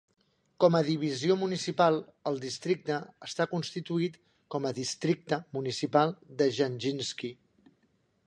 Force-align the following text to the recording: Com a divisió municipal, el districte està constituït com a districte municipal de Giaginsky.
Com 0.63 0.75
a 0.77 0.79
divisió 0.85 1.35
municipal, 1.41 1.97
el 2.31 2.39
districte 2.45 2.97
està 3.27 3.45
constituït 3.51 4.17
com 4.55 4.65
a 4.69 4.73
districte 4.79 5.41
municipal 5.59 6.15
de 6.41 6.49
Giaginsky. 6.57 7.31